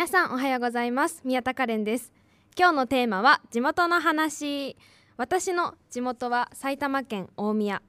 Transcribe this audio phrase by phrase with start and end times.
[0.00, 1.20] 皆さんおはようございます。
[1.26, 2.10] 宮田カレンです。
[2.58, 4.78] 今日のテーマは地元の話。
[5.18, 7.82] 私の地元は埼玉県大宮。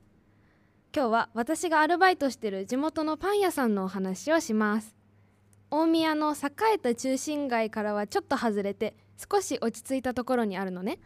[0.94, 4.94] 今日は私がアルバイトしている地元のパン屋さんのお話をします。
[5.70, 11.00] 大宮の栄えた中心街からはちょっと外れて少し落ち着いたところにあるのね。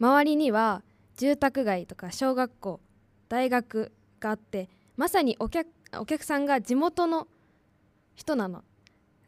[0.00, 0.82] 周りには
[1.18, 2.80] 住宅街とか小学校
[3.28, 5.68] 大学があってまさにお客
[6.00, 7.28] お客さんが地元の
[8.16, 8.64] 人なの。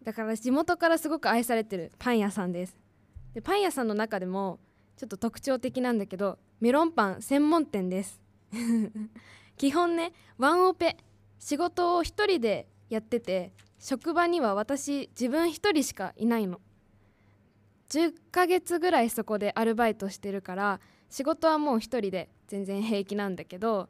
[0.03, 2.77] だから地元からすごく愛されてるパン屋さんです。
[3.35, 4.59] でパン屋さんの中でも
[4.97, 8.21] ちょっと特徴的なんだけどメロンパン専門店です。
[9.57, 10.97] 基本ねワンオペ
[11.39, 16.61] 仕事を一人でやってて職場には私自分一人しかいないの。
[17.91, 23.89] 10ヶ月ぐらいそこでアルバイトしてるから仕事はもう一人で全然平気なんだけど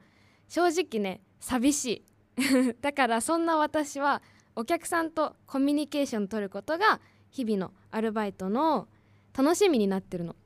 [0.48, 2.04] 正直ね寂しい。
[2.80, 4.22] だからそんな私は
[4.56, 8.88] お客さんとコミュニケーション取ることが日々のアルバイトの
[9.36, 10.36] 楽しみになってるの。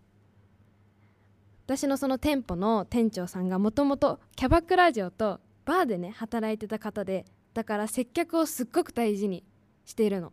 [1.66, 7.24] 私のその店舗の店長さんがもともとキャバクラ嬢とバーでね働いてた方で
[7.55, 9.42] だから接客をすっごく大事に
[9.86, 10.33] しているの。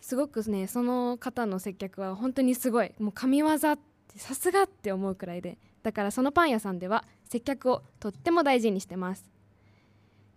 [0.00, 9.28] すごくねその方の接客は本当にすごいもう神業ってさすがって思うくらいでだからそのパン屋さんでは接客をとっても大事にしてます。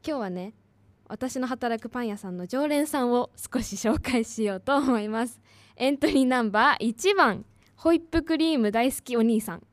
[0.03, 0.53] 今日はね
[1.09, 5.41] 私の働くパン屋さんの常連さんを少し紹介しようと思います。
[5.75, 9.63] エントリーナンバー1番ホイップクリーム大好きお兄さん。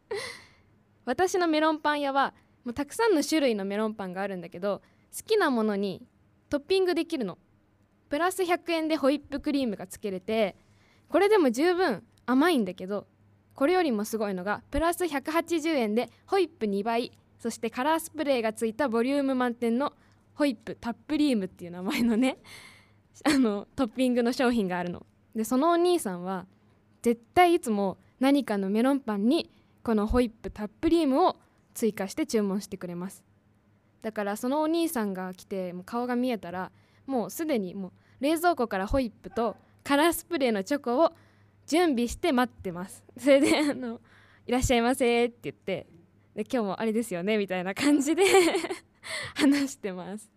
[1.06, 4.82] 私のメロンパン屋はもうたくさんの種類のメロンパンがあるんだけど
[5.16, 6.06] 好きなものに
[6.50, 7.38] トッピングできるの。
[8.10, 10.56] プラス100円でホイップクリームがつけれて
[11.08, 13.06] これでも十分甘いんだけど
[13.54, 19.94] これよりもすごいのがプラス180円でホイップ2倍そしてカラースプレーがついたボリューム満点の
[20.38, 22.38] ホイップタップリームっていう名前のね
[23.26, 25.04] あのトッピングの商品があるの。
[25.34, 26.46] でそのお兄さんは
[27.02, 29.50] 絶対いつも何かのメロンパンに
[29.82, 31.36] このホイップタップリームを
[31.74, 33.24] 追加して注文してくれます。
[34.00, 36.70] だからそのお兄さんが来てもう顔が見えたら
[37.04, 41.12] もうすでにもう冷蔵庫からホイップとカラースプレーのチョコを
[41.66, 43.02] 準備して待ってます。
[43.18, 44.00] それであの
[44.46, 45.88] 「いらっしゃいませ」って言って
[46.36, 48.22] で今日もあれですよねみたいな感じで。
[49.34, 50.30] 話してます。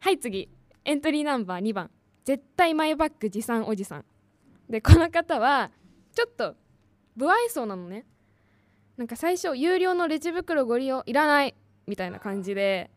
[0.00, 0.48] はい次。
[0.84, 1.90] エントリーナンバー2番。
[2.24, 4.04] 絶対マイバッグ持参おじさん。
[4.68, 5.70] でこの方は
[6.12, 6.56] ちょっと
[7.16, 8.04] 不愛想なのね。
[8.96, 11.54] なんか最初有料のレジ袋ご利用いらない
[11.86, 12.90] みたいな感じで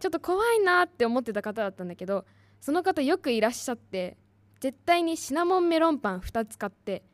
[0.00, 2.26] ちょっと怖いなって思ってた方だったんだけど
[2.60, 4.16] その方よくいらっしゃって
[4.60, 7.04] 絶対にシナモンメロンパン2つ買って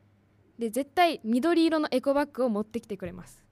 [0.57, 3.43] で絶対緑色のエコバッグを持ってきてくれます。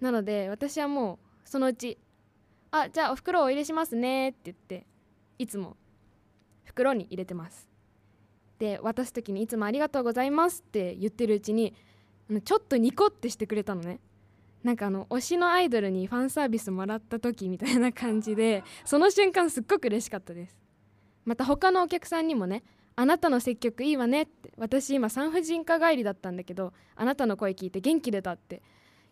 [0.00, 1.98] なので私はもうそのうち
[2.70, 4.86] 「あじゃあお袋をお入れしますね」って言って
[5.38, 5.76] いつも
[6.64, 7.68] 袋に入れてます。
[8.58, 11.74] で渡す時に「いつもありがとうございます」って言ってるうちに
[12.44, 14.00] ちょっとニコってしてくれたのね。
[14.64, 20.56] なんかあの推しのアイドルにファンサービスもらった時みたいな感じでその瞬間すっごく嬉しかったです。
[21.24, 22.64] また他のお客さんにもね
[22.96, 28.60] あなたの接客いいわねって私今産婦人科帰りだったんだけどあなたの声聞いて元気出たって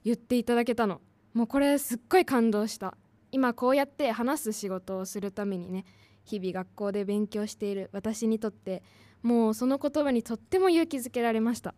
[0.04, 1.00] 言っていただけたの。
[1.32, 2.96] もうこれすっごい感動した。
[3.32, 5.84] 今こうやって話す仕事をするためにね
[6.24, 8.82] 日々学校で勉強している私にとって
[9.22, 11.74] もうその言葉にとっても勇気づけられました。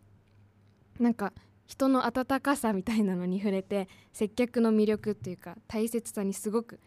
[0.99, 1.33] なんか
[1.67, 6.81] 人の温かさみたいなのに触れて接客の魅力っていうか大切さにすごく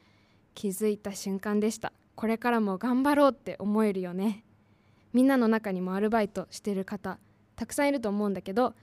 [0.54, 1.94] 気づいた瞬間でした。
[2.16, 4.44] これからも頑張ろうって思えるよね。
[5.14, 7.20] みんなの中にもアルバイトしてる方
[7.56, 8.74] たくさんいると思うんだけど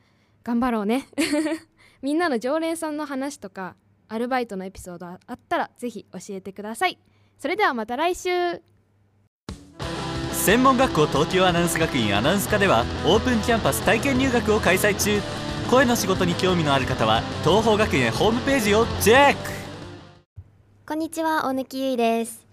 [0.45, 1.07] 頑張ろうね。
[2.01, 3.77] みんなの常連さんの話とか
[4.11, 6.99] アルバイトのエピソードあったらぜひ教えてください。
[7.39, 8.31] それではまた来週。
[10.33, 15.21] 専門学校東京アナウンス学院アナウンス科ではオープンキャンパス体験入学を開催中。
[15.71, 19.51] 声の仕事に興味のある方は東邦学園ホームページをチェック。
[20.87, 22.47] こんにちは大貫ゆいです。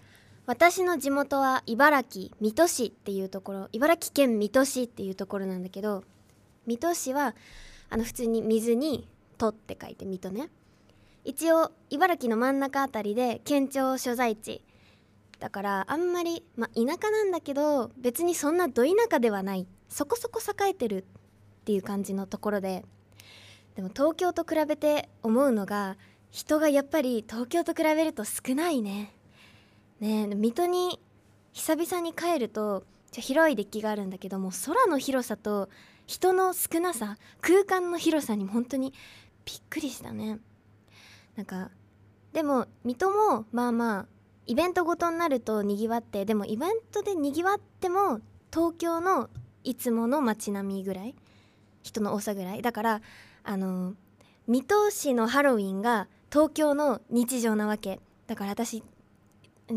[0.44, 3.68] 私の地元は茨城水戸市っていうところ。
[3.72, 6.04] 茨城県水戸市っていうところなんだけど
[6.66, 7.34] 水戸市は
[7.88, 10.50] あの普通に水に「と」って書いて水戸ね
[11.26, 14.62] 一応茨城の真ん中あたりで県庁所在地
[15.40, 21.04] だからあんまり、まあ、田舎なんだけど別にそんなど田舎ではないそこそこ栄えてるっ
[21.64, 22.84] ていう感じのところで
[23.74, 25.96] でも東京と比べて思うのが
[26.30, 29.12] 人がやっぱり東京と比べると少ないね。
[30.00, 31.00] ね水戸に
[31.52, 35.68] 久々に帰るとじゃ広いデッキがあるんだけども空の広さと
[36.06, 38.92] 人の少なさ空間の広さに本当に
[39.44, 40.38] びっくりしたね。
[41.36, 41.70] なんか
[42.32, 44.06] でも水戸もまあまあ
[44.46, 48.20] イベントごとになるとにぎわってでもイベントでにぎわっても
[48.52, 49.28] 東京の
[49.64, 51.14] いつもの街並みぐらい
[51.82, 52.62] 人の多さぐらい。
[52.62, 53.00] だから
[53.42, 53.94] あの
[54.46, 58.00] 水戸市のハロウィンが東京の日常なわけ。
[58.26, 58.82] だから私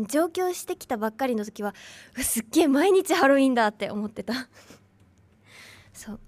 [0.08, 1.74] 上京してきたばっかりの時は
[2.16, 4.48] すっげえ毎日ハロウィンだって思ってた。
[5.92, 6.20] そう。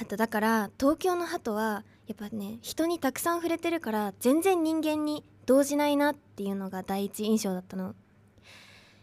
[0.00, 7.94] あとだから東京の鳩はやっぱね人にたくさん触れてるから全然人間に動じないなっていうのが第一印象だったの。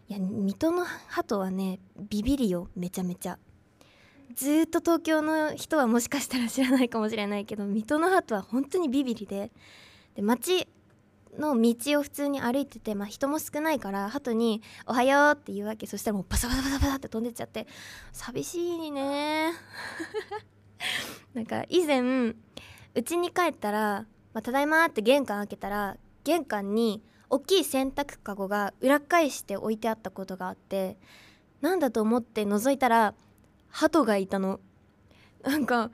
[0.07, 3.38] いや水戸の鳩はねビビりよめちゃめちゃ。
[4.33, 9.51] ずっと東京の人はもしかしたら知らないかもしれないけど水戸の鳩は本当にビビりで。
[10.15, 10.68] で街
[11.38, 15.88] の道を普通に歩いてて、まあ、人も少ないから鳩に「おはよう」って言うわけ。
[15.88, 17.68] そしたらもうバサバサバサバサって飛んでっちゃって
[18.13, 19.51] 寂しいね。
[21.33, 22.01] なんか以前
[22.95, 30.98] 家に帰ったら「まあ、ただいま」って玄関開けたら玄関に大きい洗濯かごが裏返して置いてあったことがあって
[31.62, 33.13] なんだと思って覗いたら
[33.69, 34.60] 鳩がいたの。
[35.44, 35.92] なんか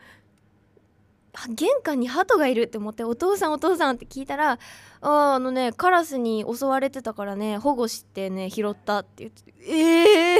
[1.50, 4.51] 玄関に鳩がいるって思って「お父さんお父さん」って聞いたら
[5.01, 10.39] 「あああのねカラスに襲われてたからね保護してね拾った」って言って「ええ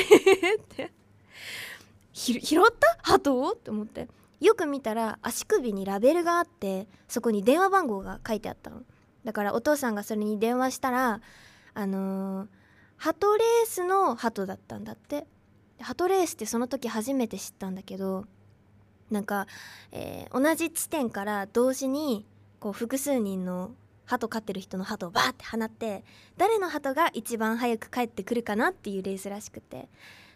[0.58, 0.92] ーって。
[2.14, 2.98] 拾った？
[3.04, 3.52] 鳩？
[3.52, 4.08] って思って。
[4.42, 8.82] よく見たら足首にラベルがあってそこに電話番号が書いてあったの。
[9.24, 11.22] だからお父さんがそれに電話したら
[11.74, 12.48] あのー、
[12.98, 15.26] 鳩レースの鳩だったんだって。
[15.80, 18.26] 鳩レースってその時初めて知ったんだけど
[19.10, 19.48] なんか、
[19.92, 22.28] えー、同じ地点から同時に
[22.60, 23.72] こう複数人の
[24.06, 26.04] 鳩飼ってる人の鳩をバーって放って
[26.38, 29.90] 誰の鳩が一番早く帰ってくるかなっていうレースらしくて。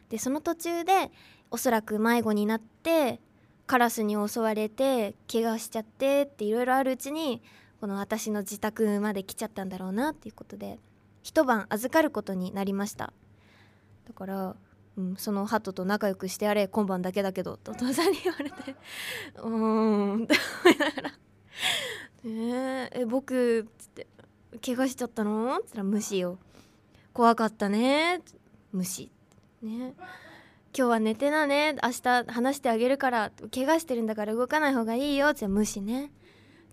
[0.09, 1.11] でその途中で
[1.49, 3.19] おそらく迷子になって
[3.67, 7.41] カラスに襲われて怪我しちゃってっていろいろあるうちに
[7.81, 10.79] この私の自宅まで来ちゃったんだろうなっていうことで
[11.23, 13.13] 一晩預かることになりました。
[14.07, 14.55] だから
[14.97, 18.75] うん、そのハトと仲良くしてやれ今晩だけだけどとお父さんに言われて
[19.35, 21.11] うーんって思いながら
[22.23, 24.07] 「ええ僕」っつって
[24.65, 26.39] 「怪我しちゃったの?」っつったら「無視よ」
[27.11, 28.21] 「怖かったね」
[28.71, 29.11] 無視。
[29.61, 29.93] ね。
[30.77, 36.11] 今日は寝てなね明日話してあげるから怪我してるんだから動かない方がいいよって無視ね。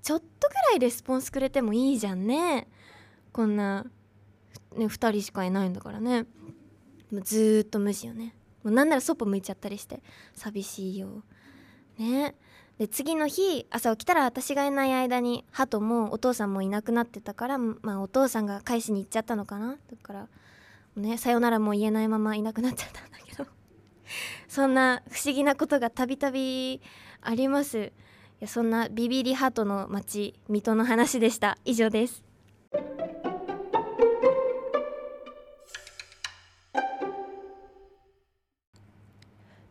[0.02, 2.66] ちょっとぐらいレスポンスくれてもいいじゃんね。
[3.30, 3.86] こんな、
[4.76, 6.24] ね、2人しかいないんだからね。
[7.12, 8.34] もうずっと無視よね。
[8.64, 10.02] もうなんならそっぽ向いちゃったりして
[10.34, 11.22] 寂しいよ。
[11.96, 12.34] ね。
[12.78, 19.76] で次の日朝起きたら私がいない間にハトもお父さんもいなくなってたから、まあ、お父さんが返しに行っちゃったのかな。
[19.76, 20.28] だから
[20.96, 23.21] ねさよならも言えないままいなくなっちゃったんだ
[24.48, 26.80] そんな不思議なことがたびたび
[27.20, 27.78] あります。
[27.78, 27.90] い
[28.40, 31.58] やそんなビビリハトの町水戸の話でした。
[31.64, 32.22] 以上です。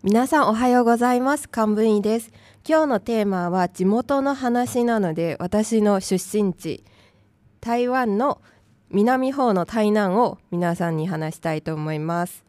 [0.04, 1.48] 皆さんおはようございます。
[1.48, 2.32] 漢文医です。
[2.68, 6.84] 今日のテーマは地元の話なので私の出身地
[7.60, 8.42] 台湾の
[8.90, 12.44] 南方の台南を皆さんに話したいと思います。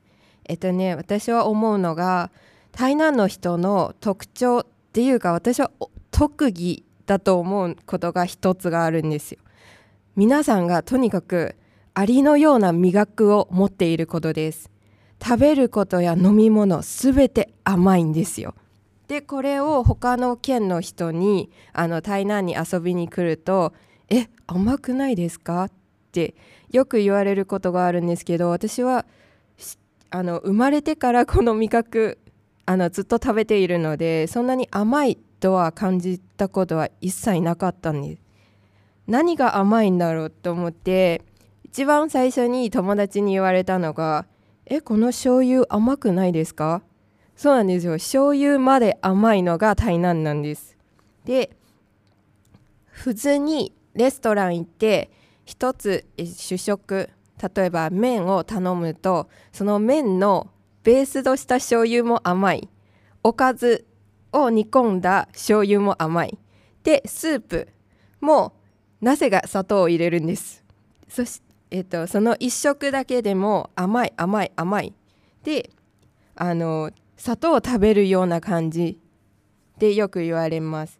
[0.47, 2.31] えっとね私は思うのが
[2.73, 5.71] 台南の人の特徴っていうか私は
[6.11, 9.39] 特技だと思うことが一つがあるんですよ
[10.17, 11.56] 皆さんがとにかく
[11.94, 14.70] アリのような味覚を持っていることです
[15.22, 18.56] 食べることや飲み物すべて甘いんですよ。
[19.06, 23.72] でこれを他の県の人にあの台南に遊びに来ると
[24.11, 25.70] 「え甘くないですか?」っ
[26.11, 26.34] て
[26.70, 29.05] よく言われることがあるんですけど私は
[30.15, 32.19] あの生まれてからこの味覚
[32.67, 38.23] あのずっと食べているのでそんなに甘いとは感じたことは一切なかったんです。
[39.07, 41.23] 何が甘いんだろうと思って
[41.65, 44.27] 一番最初に友達に言われたのが
[44.67, 46.83] えこの醤油甘くないですか？
[47.35, 47.95] そうなんですよ。
[47.95, 50.77] 醤油まで甘いのが台南なんです。
[51.25, 51.57] で
[52.85, 55.11] 普通にレストラン行って
[55.47, 57.09] 一つ主食
[57.55, 60.51] 例えば麺を頼むとその麺の
[60.84, 62.69] ベースとした醤油も甘い。
[63.25, 63.87] おかず
[64.32, 66.39] を煮込んだ醤油も甘い。
[66.82, 67.69] でスープ
[68.20, 68.55] も
[69.01, 70.65] なぜか砂糖を入れるんです。
[71.08, 74.94] そしえっと、その1食だけでも甘い甘い甘い。
[75.43, 75.70] で
[76.34, 78.99] あの砂糖を食べるような感じ
[79.79, 80.99] でよく言われます。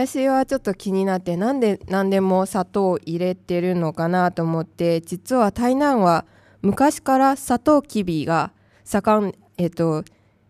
[0.00, 6.24] 私はちょっと気になってなんで何でも砂糖を入れてるのかなと思って実は台南は
[6.62, 10.04] 昔からサトウキビが盛ん、えっと、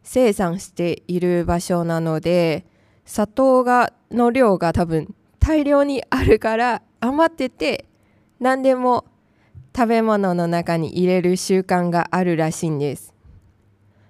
[0.04, 2.64] 生産している場所なので
[3.04, 7.86] 砂糖がの量が多分大量にあるから余ってて
[8.38, 9.04] 何でも
[9.74, 13.12] 食べ物の中に入れる習慣があるらしいんです。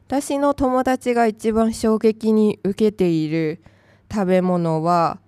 [0.06, 3.62] 私の友達が一番衝撃に受けている
[4.12, 5.18] 食べ物は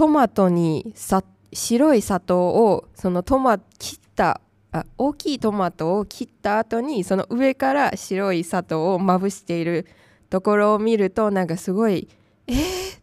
[0.00, 4.40] トマトにさ白い砂糖をそのトマ切った
[4.72, 9.86] あ大きいトマトを切った後にその上から白い砂糖をまぶしている
[10.30, 12.08] ところを見るとなんかすごい
[12.48, 13.00] 「えー!」っ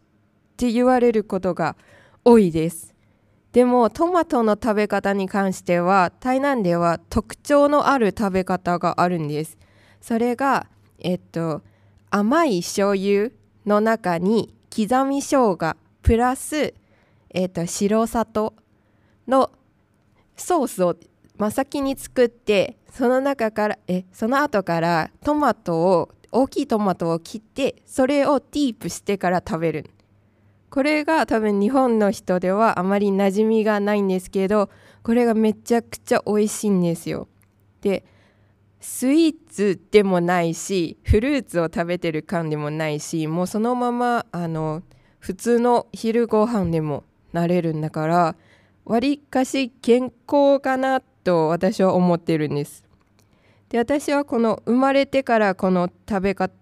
[0.56, 1.76] て言われることが
[2.24, 2.96] 多いです
[3.52, 9.56] でもトマトの食べ方に関しては台南では特徴のある食べ方があるんです
[10.00, 10.66] それが
[10.98, 11.62] えっと
[12.10, 13.30] 甘い醤油
[13.66, 16.72] の中に刻み生姜プラス、
[17.30, 18.54] えっと、白砂糖
[19.26, 19.50] の
[20.36, 20.96] ソースを
[21.36, 29.90] 真っ先に作ってその中からえその後からトマトを大きいトマトを切ってそれをディープしてから食べる。
[30.70, 34.68] これが多分日本の人ではあまり馴染みがないんですけど
[35.02, 37.28] これがめちゃくちゃ美味しいんですよ。
[37.80, 38.04] で
[38.80, 44.82] スイーツでもないしフルーツを食べてる感でもないしもうそのままあの
[45.18, 48.36] 普通の昼ご飯でもなれるんだから
[48.84, 52.84] わりかし健康かなと私は思ってるんです。
[53.68, 56.54] で私はこの生まれてからこの食べ方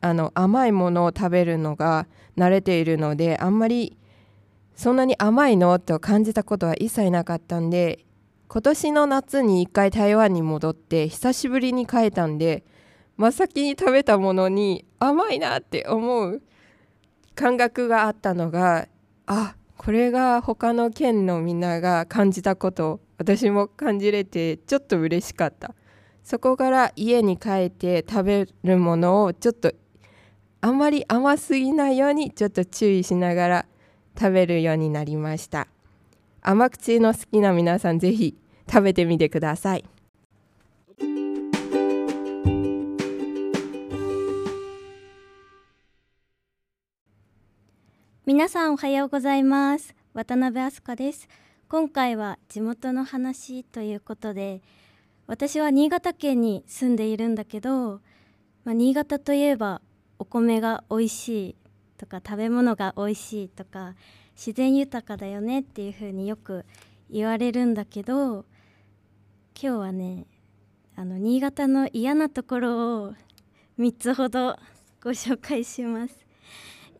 [0.00, 3.96] あの甘いものを食べるのが慣れているのであんまり
[4.74, 8.04] そんなに甘いのと感じたことは一切なかったんで
[8.48, 12.64] 今年の夏に一回台湾に戻って久しぶりに帰ったんで
[13.16, 16.42] 真っ先に食べたものに甘いなって思う
[17.34, 18.88] 感覚があったのが
[19.26, 25.74] あこれが他の県のみんなが感じたこと私も感じれてちょっと嬉しかった。
[26.22, 29.72] そこから家に帰って食べるものをちょっと
[30.62, 33.66] あんまり甘すぎないようにちょっと注意しながら
[34.18, 35.68] 食べるようになりました。
[36.40, 39.84] 甘口の好きな皆さんぜひ食べてみてください。
[48.26, 51.28] 皆さんおはようございます渡辺飛鳥です
[51.68, 54.62] 今回は地元の話ということで
[55.26, 58.00] 私は新潟県に住んでいるんだけど、
[58.64, 59.82] まあ、新潟といえば
[60.18, 61.56] お米が美味しい
[61.98, 63.94] とか食べ物が美味しいとか
[64.34, 66.64] 自然豊かだよねっていう風によく
[67.10, 68.46] 言われるんだけど
[69.54, 70.26] 今日はね
[70.96, 73.14] あの新潟の嫌なところを
[73.78, 74.56] 3つほど
[75.02, 76.23] ご紹介します。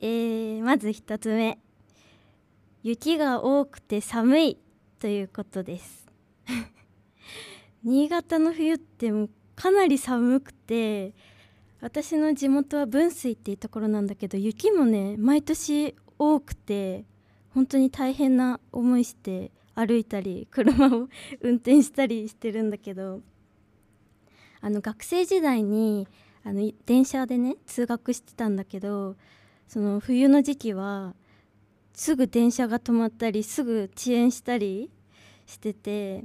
[0.07, 1.59] えー、まず1つ目。
[2.83, 4.59] 雪が多くて寒い
[4.99, 6.07] ということです。
[7.83, 11.15] 新潟の冬ってもうかなり寒くて
[11.81, 17.07] 私の地元は分水っていうところなんだけど雪もね毎年多くて
[17.55, 21.09] 本当に大変な思いして歩いたり車を
[21.41, 23.23] 運転したりしてるんだけど
[24.61, 26.07] あの学生時代に
[26.43, 29.17] あの電車でね通学してたんだけど
[29.75, 31.15] その冬の時期は
[31.95, 34.89] すぐ電車が止まったりすぐ遅延したり
[35.47, 36.23] してて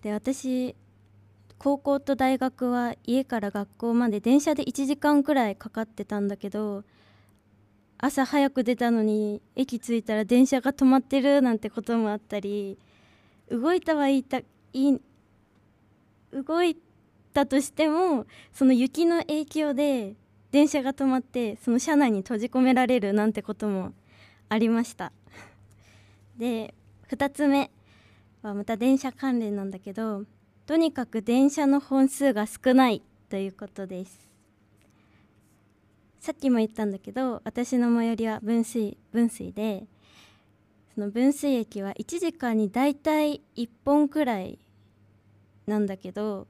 [0.00, 0.74] で私
[1.58, 6.84] 高校と大学は家から学校まで電車で1時間くらいかかってたんだけど
[7.98, 12.78] 朝早く出たのに駅着いたら電車が止まってるなんてこともあったり
[13.50, 14.98] 動いたはいたいい
[16.32, 16.78] 動い
[17.34, 20.14] たとしてもその雪の影響で
[20.54, 23.92] 電車が止まってその車内に閉じ込められるなんてことも
[24.48, 25.10] ありました。
[26.38, 26.72] で
[27.08, 27.72] 2つ目
[28.40, 30.24] はまた電車関連なんだけど
[30.64, 34.28] とにかく電車の本数が少ないということです。
[36.20, 39.88] さっきも言ったんだけど私の最寄りは分水分水で
[40.94, 44.60] その分水駅は1時間にだいたい1本くらい
[45.66, 46.46] なんだけど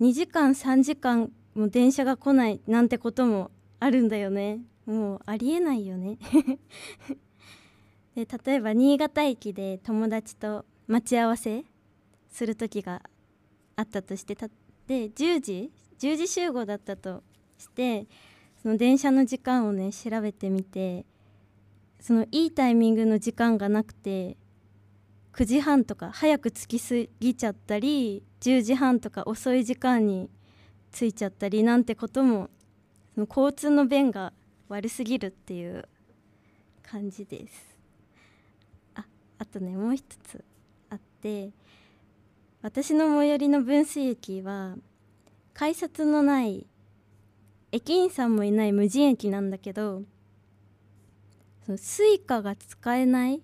[0.00, 4.60] 2時間3時間もう電車が来ないなんてこともあるんだよね。
[4.84, 6.18] もうありえないよね。
[8.14, 11.64] で例えば新潟駅で友達と待ち合わせ
[12.30, 13.02] する時が
[13.74, 14.48] あったとしてた
[14.86, 17.22] で10時10時集合だったと
[17.58, 18.06] して
[18.62, 21.06] その電車の時間をね調べてみて
[22.00, 24.36] そのいいタイミングの時間がなくて
[25.32, 30.30] 9時半とか早く着きすぎちゃったり10時半とか遅い時間に
[30.96, 32.48] 着いちゃったりなんてことも
[33.14, 34.32] その交通の便が
[34.68, 35.86] 悪すぎるっていう
[36.82, 37.76] 感じです。
[38.94, 39.04] あ
[39.38, 40.42] あとねもう一つ
[40.88, 41.50] あって
[42.62, 44.76] 私の最寄りの分水駅は
[45.52, 46.66] 改札のない
[47.72, 50.02] 駅員さんもいない無人駅なんだけど
[51.66, 53.42] その Suica が使えない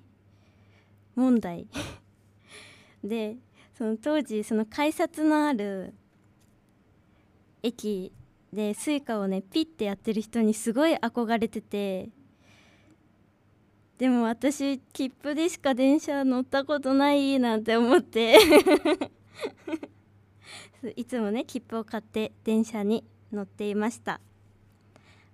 [1.15, 1.67] 問題。
[3.05, 3.37] で
[3.75, 5.93] その当時その改札のある
[7.63, 8.13] 駅
[8.53, 12.11] でスイカをねピッてやってる人にすごい憧れてて。
[13.99, 18.37] でも私切符でしか電車乗ったことないなんて思って。
[20.97, 24.21] いつもね切符を買って電車に乗っていました。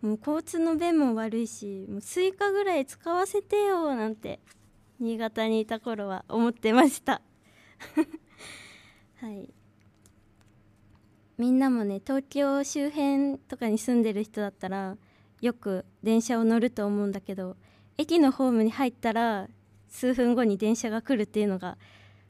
[0.03, 4.39] もう交通の便も悪いしもう Suica ぐらい使わせてよなんて
[5.01, 7.21] 新潟にいた頃は思ってました。
[9.21, 9.53] はい。
[11.39, 14.97] みんなもね東京周辺とかに住んでる人だったら
[15.41, 17.57] よく電車を乗ると思うんだけど
[17.97, 19.49] 駅のホームに入ったら
[19.89, 21.79] 数分後に電車が来るっていうのが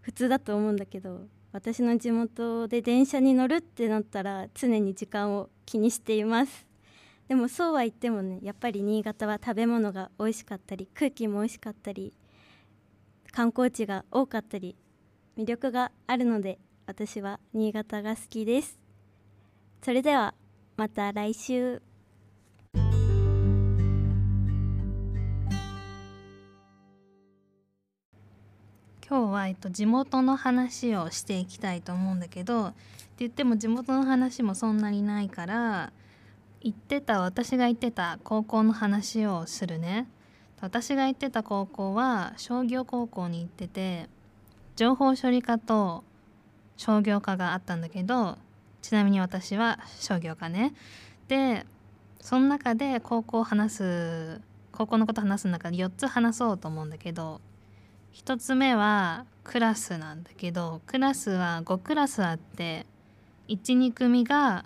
[0.02, 1.22] 普通だと思うんだけど
[1.52, 6.66] 私の地元で電車に乗るってなったら常に時間を気にしています。
[7.28, 12.14] でもそうは言ってもねやっぱり新潟は食べ物が美味しかったり空気も美味しかったり
[13.32, 14.76] 観光地が多かったり
[15.36, 18.88] 魅力があるので私は新潟が好きです。
[19.80, 20.35] それでは
[20.76, 21.80] また来週。
[29.08, 32.75] 今日は、えっと、地元の話をしていきたいと思うんだけどって
[33.20, 35.92] 言っても地元の話もそんなにないから
[36.61, 40.08] 行ってた私が行ってた高校の話をするね。
[40.61, 44.08] 私が行ってた高校は商業高校に行ってて
[44.75, 46.02] 情報処理科と
[46.76, 48.38] 商業科があったんだけど
[48.82, 50.75] ちなみに私は商業科ね。
[51.28, 51.66] で
[52.20, 54.40] その中で高校話す
[54.73, 57.40] 高校のこと話す中で4つ話そうと思うんだけど
[58.14, 62.87] 1つ目はクラスなんだけどクラスは5クラスあって
[63.49, 64.64] 12組が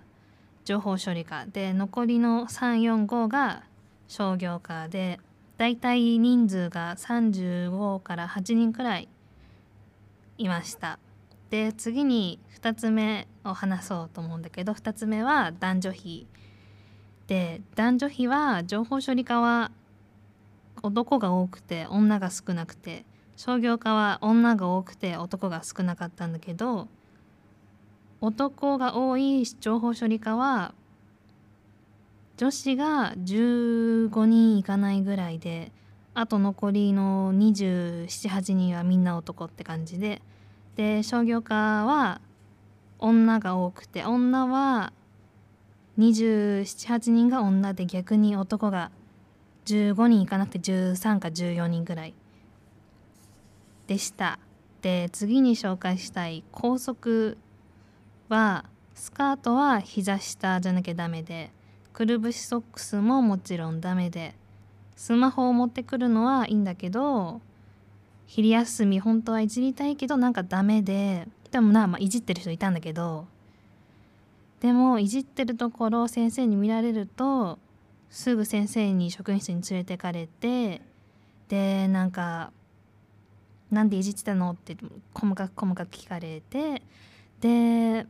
[0.65, 1.47] 情報処理科。
[1.47, 3.65] で残りの345が
[4.09, 5.19] 商業科で
[5.57, 9.09] だいたい人数が35から8人くらい
[10.39, 10.99] いました。
[11.51, 16.27] で次に2つ目を話そうと思うんだけど2つ目は男女比
[17.27, 19.71] で男女比は情報処理科は
[20.83, 23.05] 男が多くて女が少なくて
[23.37, 26.89] 商業科は女が多くて男が少なかったんだけど
[28.21, 30.75] 男が多い情報処理科は
[32.37, 35.73] 女子が15人いかないぐらいで
[36.15, 40.21] あと残りの278人はみんな男って感じで
[40.77, 42.21] で商業科は
[43.03, 44.93] 女が多くて女は
[45.99, 48.91] 278人が女で逆に男が
[49.67, 52.15] 15人いかなくて13か14人ぐらい
[53.87, 54.39] でした。
[54.81, 57.39] で次に紹介したい高速
[58.29, 61.51] はスカートは膝下じゃなきゃダメで
[61.93, 64.35] くるぶしソックスももちろんダメで
[64.97, 67.41] スマホを持ってくるのはいいんだけど
[68.27, 73.27] 昼休み本当はいじりたいけどなんかダメででもな、まあ、いじってる人いたんだけど
[74.61, 77.59] でもいじってるところを先生に見られると
[78.11, 80.81] すぐ先生に職員室に連れてかれて
[81.49, 82.53] でなんか
[83.71, 84.77] 「なんでいじってたの?」って
[85.15, 86.83] 細かく細かく聞かれて
[87.41, 88.07] で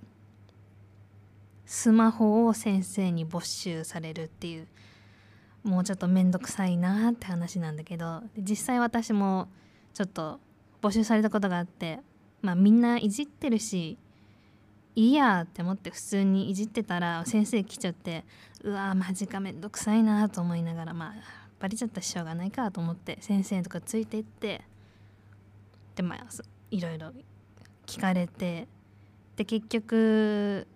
[1.66, 4.68] スマホを先生に没収されるっていう
[5.64, 9.48] もうちょっと面倒くさいなって話なんだけど実際私も
[9.94, 10.38] ちょっと
[10.80, 12.00] 募集されたことがあって
[12.42, 13.96] まあみんないじってるし
[14.94, 18.24] いいやって思って普通にいじってたら先生来ちゃって
[18.62, 21.14] うわマジかめんどくさいなと思いながらまあ
[21.58, 24.60] バレちゃったししょうがないかと思って先生とかついていって
[25.94, 26.18] でまあ
[26.70, 27.12] いろいろ
[27.86, 28.66] 聞かれて
[29.36, 30.66] で結局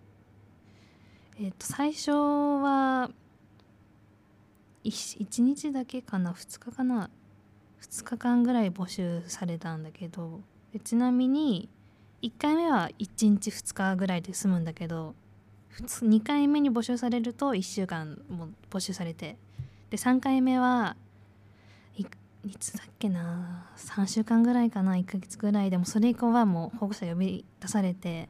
[1.38, 3.10] えっ、と最初は
[4.84, 7.10] 1, 1日だけかな？2日かな
[7.82, 10.40] ？2日間ぐらい募集されたんだけど
[10.78, 11.68] ちなみに
[12.22, 15.14] 1回目は1日2日ぐらいで済むんだけど
[15.80, 19.36] 2回目に募集されると1週間も募集されて
[19.90, 20.96] で3回目は
[21.96, 22.02] い
[22.44, 28.28] いつだっけな3週間ぐらいかな1ヶ月ぐらいでもそれ以降はもう保護者呼び出されて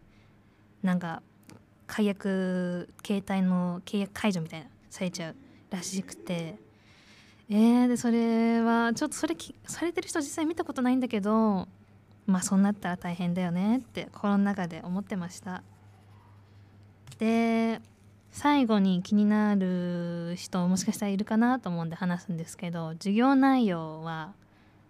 [0.82, 1.22] なんか
[1.86, 5.36] 解約携帯の契約解除みたいなされちゃう
[5.70, 6.56] らしくて
[7.48, 11.68] えー、でそれはちょっとそれされてる人実際見たことないんだけど
[12.26, 15.62] まあそうなったら大変だよねって心の中で思ってました。
[17.18, 17.80] で
[18.30, 24.34] 最後に気になる人もしかしたらいるかなと思うんで話すんですけど授業内容は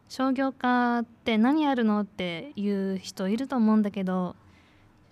[0.09, 4.35] 商業科って何やるのっていう人いると思うんだけど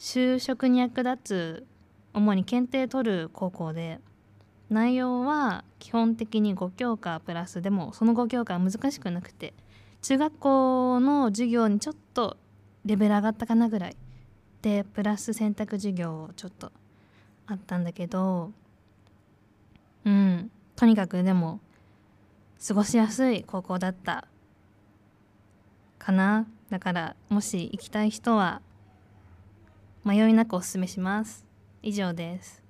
[0.00, 1.66] 就職に役立つ
[2.12, 4.00] 主に検定取る高校で
[4.70, 9.54] 内容は基本的に5教科プラスでもその5教科は難しくなくて
[10.04, 12.36] 中学校の授業にちょっと
[12.84, 13.96] レベル上がったかなぐらい
[14.60, 16.70] でプラス選択授業をちょっと
[17.46, 18.52] あったんだけど
[20.04, 21.58] うんとにかくでも
[22.66, 24.28] 過ごしやすい高校だった
[25.98, 26.46] かな。
[26.68, 28.60] だからもし行きたい人は
[30.04, 31.46] 迷いなくおすすめします。
[31.82, 32.63] 以上です。